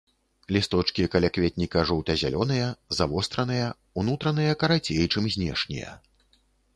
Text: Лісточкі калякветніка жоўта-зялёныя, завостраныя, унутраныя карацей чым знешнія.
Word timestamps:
Лісточкі 0.55 1.03
калякветніка 1.15 1.83
жоўта-зялёныя, 1.89 2.69
завостраныя, 2.99 3.67
унутраныя 4.05 4.57
карацей 4.65 5.03
чым 5.13 5.23
знешнія. 5.37 5.93